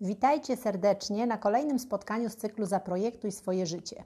[0.00, 4.04] Witajcie serdecznie na kolejnym spotkaniu z cyklu Zaprojektuj swoje życie.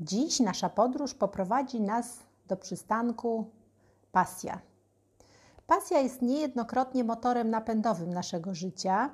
[0.00, 3.50] Dziś nasza podróż poprowadzi nas do przystanku
[4.12, 4.60] pasja.
[5.66, 9.10] Pasja jest niejednokrotnie motorem napędowym naszego życia,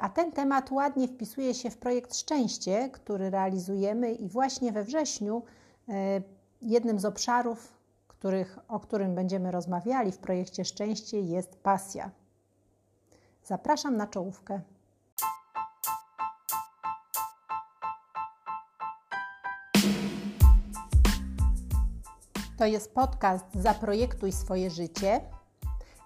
[0.00, 5.42] a ten temat ładnie wpisuje się w projekt Szczęście, który realizujemy i właśnie we wrześniu
[5.88, 6.22] e,
[6.62, 7.72] jednym z obszarów,
[8.08, 12.10] których, o którym będziemy rozmawiali w projekcie Szczęście jest pasja.
[13.44, 14.60] Zapraszam na czołówkę.
[22.64, 25.20] To jest podcast Zaprojektuj swoje życie,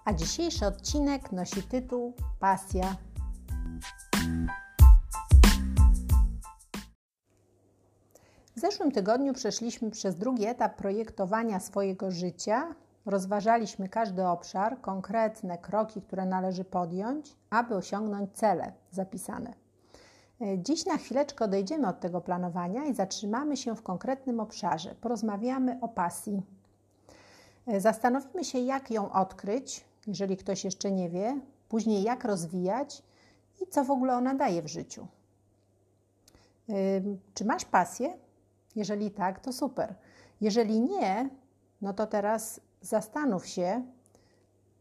[0.05, 2.95] a dzisiejszy odcinek nosi tytuł Pasja.
[8.55, 12.75] W zeszłym tygodniu przeszliśmy przez drugi etap projektowania swojego życia.
[13.05, 19.68] Rozważaliśmy każdy obszar, konkretne kroki, które należy podjąć, aby osiągnąć cele zapisane.
[20.57, 24.95] Dziś na chwileczkę odejdziemy od tego planowania i zatrzymamy się w konkretnym obszarze.
[24.95, 26.41] Porozmawiamy o pasji.
[27.77, 33.03] Zastanowimy się, jak ją odkryć, jeżeli ktoś jeszcze nie wie, później jak rozwijać
[33.61, 35.07] i co w ogóle ona daje w życiu.
[37.33, 38.17] Czy masz pasję?
[38.75, 39.95] Jeżeli tak, to super.
[40.41, 41.29] Jeżeli nie,
[41.81, 43.83] no to teraz zastanów się,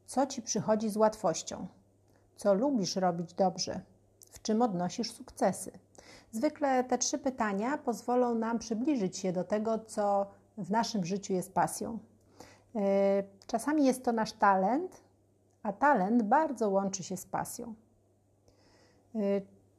[0.07, 1.67] co ci przychodzi z łatwością,
[2.37, 3.81] co lubisz robić dobrze,
[4.33, 5.71] w czym odnosisz sukcesy.
[6.33, 10.27] Zwykle te trzy pytania pozwolą nam przybliżyć się do tego, co
[10.59, 11.99] w naszym życiu jest pasją.
[12.77, 15.01] E, czasami jest to nasz talent,
[15.63, 17.75] a talent bardzo łączy się z pasją.
[19.15, 19.19] E,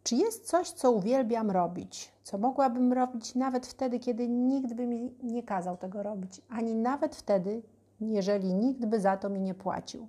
[0.03, 5.14] czy jest coś, co uwielbiam robić, co mogłabym robić nawet wtedy, kiedy nikt by mi
[5.23, 7.61] nie kazał tego robić, ani nawet wtedy,
[8.02, 10.08] jeżeli nikt by za to mi nie płacił?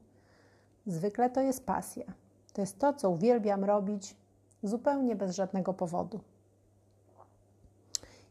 [0.87, 2.05] Zwykle to jest pasja.
[2.53, 4.17] To jest to, co uwielbiam robić
[4.63, 6.21] zupełnie bez żadnego powodu.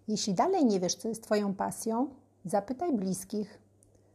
[0.08, 2.09] Jeśli dalej nie wiesz, co jest Twoją pasją,
[2.45, 3.59] zapytaj bliskich,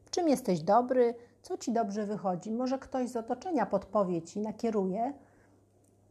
[0.05, 2.53] w czym jesteś dobry, co Ci dobrze wychodzi.
[2.53, 5.13] Może ktoś z otoczenia podpowie Ci, nakieruje,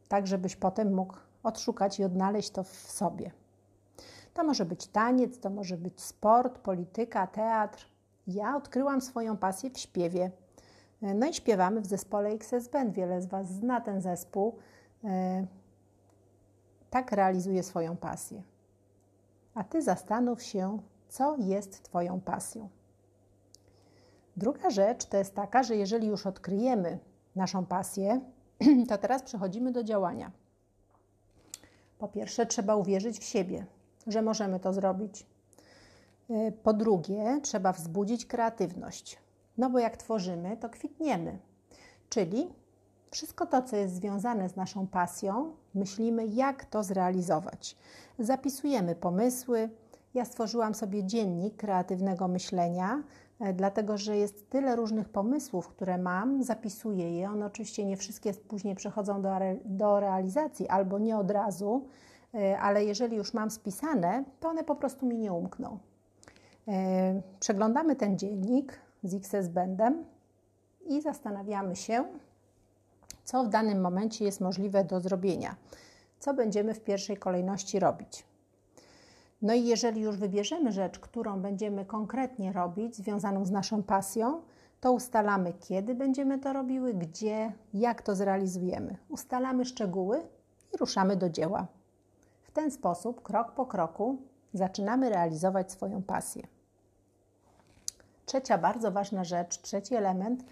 [0.07, 3.31] tak żebyś potem mógł odszukać i odnaleźć to w sobie.
[4.33, 7.87] To może być taniec, to może być sport, polityka, teatr.
[8.27, 10.31] Ja odkryłam swoją pasję w śpiewie.
[11.01, 12.93] No i śpiewamy w zespole XS Band.
[12.93, 14.55] Wiele z Was zna ten zespół.
[16.93, 18.43] Tak realizuje swoją pasję.
[19.55, 22.69] A Ty zastanów się, co jest Twoją pasją.
[24.37, 26.99] Druga rzecz to jest taka, że jeżeli już odkryjemy
[27.35, 28.21] naszą pasję,
[28.89, 30.31] to teraz przechodzimy do działania.
[31.97, 33.65] Po pierwsze, trzeba uwierzyć w siebie,
[34.07, 35.25] że możemy to zrobić.
[36.29, 39.17] Y, po drugie, trzeba wzbudzić kreatywność.
[39.57, 41.39] No bo jak tworzymy, to kwitniemy.
[42.09, 42.53] Czyli
[43.13, 47.75] wszystko to, co jest związane z naszą pasją, myślimy, jak to zrealizować.
[48.19, 49.69] Zapisujemy pomysły.
[50.13, 53.03] Ja stworzyłam sobie dziennik kreatywnego myślenia,
[53.43, 57.29] E, dlatego że jest tyle różnych pomysłów, które mam, zapisuję je.
[57.29, 59.29] One oczywiście nie wszystkie później przechodzą do,
[59.65, 61.87] do realizacji albo nie od razu,
[62.33, 65.77] e, ale jeżeli już mam spisane, to one po prostu mi nie umkną.
[66.67, 70.05] E, przeglądamy ten dziennik z XS Bandem
[70.85, 72.05] i zastanawiamy się,
[73.23, 75.55] co w danym momencie jest możliwe do zrobienia,
[76.19, 78.25] co będziemy w pierwszej kolejności robić.
[79.41, 84.41] No i jeżeli już wybierzemy rzecz, którą będziemy konkretnie robić, związaną z naszą pasją,
[84.81, 88.97] to ustalamy, kiedy będziemy to robiły, gdzie, jak to zrealizujemy.
[89.09, 90.21] Ustalamy szczegóły
[90.73, 91.67] i ruszamy do dzieła.
[92.43, 94.17] W ten sposób, krok po kroku,
[94.53, 96.43] zaczynamy realizować swoją pasję.
[98.25, 100.43] Trzecia bardzo ważna rzecz, trzeci element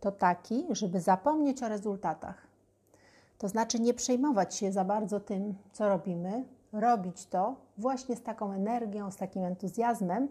[0.00, 2.46] to taki, żeby zapomnieć o rezultatach.
[3.38, 8.52] To znaczy nie przejmować się za bardzo tym, co robimy, robić to właśnie z taką
[8.52, 10.28] energią, z takim entuzjazmem,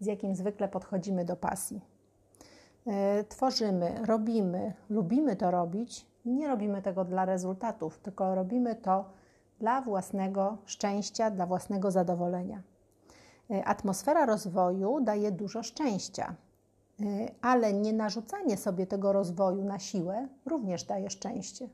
[0.00, 1.80] z jakim zwykle podchodzimy do pasji.
[2.86, 9.04] E, tworzymy, robimy, lubimy to robić, nie robimy tego dla rezultatów, tylko robimy to
[9.58, 12.62] dla własnego szczęścia, dla własnego zadowolenia.
[13.50, 16.34] E, atmosfera rozwoju daje dużo szczęścia,
[17.40, 21.68] ale nie narzucanie sobie tego rozwoju na siłę również daje szczęście.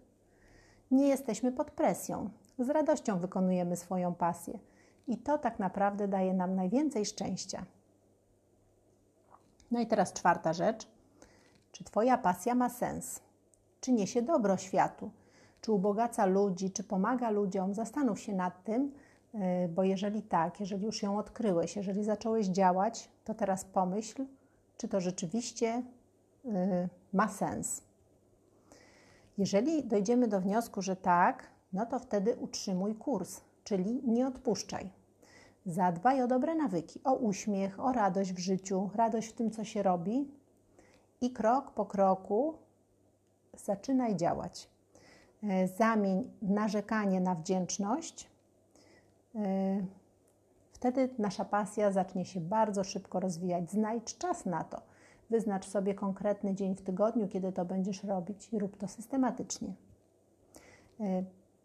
[0.90, 4.58] Nie jesteśmy pod presją, z radością wykonujemy swoją pasję
[5.06, 7.64] i to tak naprawdę daje nam najwięcej szczęścia.
[9.70, 10.88] No i teraz czwarta rzecz.
[11.72, 13.20] Czy Twoja pasja ma sens?
[13.80, 15.10] Czy niesie dobro światu?
[15.60, 16.70] Czy ubogaca ludzi?
[16.70, 17.74] Czy pomaga ludziom?
[17.74, 18.92] Zastanów się nad tym,
[19.34, 24.26] y, bo jeżeli tak, jeżeli już ją odkryłeś, jeżeli zacząłeś działać, to teraz pomyśl,
[24.76, 25.82] czy to rzeczywiście
[26.44, 27.82] y, ma sens.
[29.38, 34.90] Jeżeli dojdziemy do wniosku, że tak, no to wtedy utrzymuj kurs, czyli nie odpuszczaj.
[35.66, 39.82] Zadbaj o dobre nawyki, o uśmiech, o radość w życiu, radość w tym, co się
[39.82, 40.30] robi
[41.20, 42.58] i krok po kroku
[43.56, 44.68] zaczynaj działać.
[45.42, 48.30] E, zamień narzekanie na wdzięczność.
[50.84, 53.70] E, wtedy nasza pasja zacznie się bardzo szybko rozwijać.
[53.70, 54.82] Znajdź czas na to.
[55.30, 59.74] Wyznacz sobie konkretny dzień w tygodniu, kiedy to będziesz robić i rób to systematycznie.
[61.00, 61.24] E,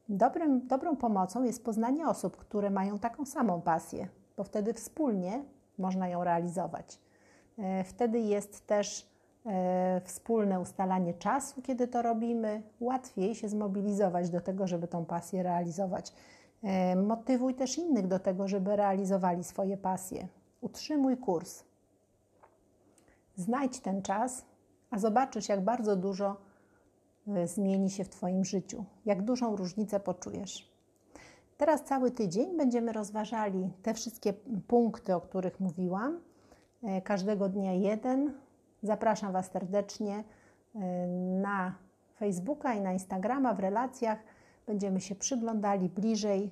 [0.10, 4.08] dobrym, dobrą pomocą jest poznanie osób, które mają taką samą pasję,
[4.38, 5.44] bo wtedy wspólnie
[5.78, 7.00] można ją realizować.
[7.86, 9.10] Wtedy jest też
[9.46, 15.44] E, wspólne ustalanie czasu, kiedy to robimy, łatwiej się zmobilizować do tego, żeby tą pasję
[15.44, 16.14] realizować.
[16.64, 20.28] E, motywuj też innych do tego, żeby realizowali swoje pasje.
[20.62, 21.64] Utrzymuj kurs.
[23.36, 24.46] Znajdź ten czas,
[24.92, 26.36] a zobaczysz, jak bardzo dużo
[27.28, 30.70] e, zmieni się w Twoim życiu, jak dużą różnicę poczujesz.
[31.58, 34.34] Teraz cały tydzień będziemy rozważali te wszystkie
[34.68, 36.20] punkty, o których mówiłam.
[37.04, 38.34] Każdego dnia jeden,
[38.84, 40.24] Zapraszam Was serdecznie
[41.42, 41.76] na
[42.16, 44.20] Facebooka i na Instagrama w relacjach.
[44.70, 46.52] Będziemy się przyglądali bliżej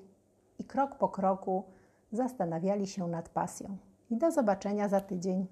[0.59, 1.63] i krok po kroku
[2.11, 3.77] zastanawiali się nad pasją.
[4.09, 5.45] I do zobaczenia za tydzień.